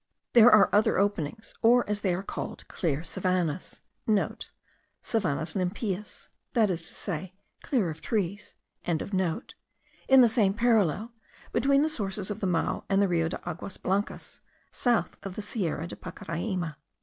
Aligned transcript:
There 0.33 0.51
are 0.51 0.67
other 0.73 0.97
openings, 0.97 1.53
or 1.61 1.87
as 1.87 1.99
they 2.01 2.15
are 2.15 2.23
called, 2.23 2.67
clear 2.67 3.03
savannahs,* 3.03 3.81
(* 4.41 5.03
Savannas 5.03 5.53
limpias, 5.53 6.29
that 6.53 6.71
is 6.71 6.81
to 6.87 6.95
say, 6.95 7.35
clear 7.61 7.91
of 7.91 8.01
trees.) 8.01 8.55
in 8.83 8.97
the 8.97 10.27
same 10.27 10.55
parallel, 10.55 11.11
between 11.53 11.83
the 11.83 11.87
sources 11.87 12.31
of 12.31 12.39
the 12.39 12.47
Mao 12.47 12.83
and 12.89 12.99
the 12.99 13.07
Rio 13.07 13.27
de 13.29 13.39
Aguas 13.47 13.77
Blancas, 13.77 14.39
south 14.71 15.17
of 15.21 15.35
the 15.35 15.43
Sierra 15.43 15.85
de 15.85 15.95
Pacaraima. 15.95 16.77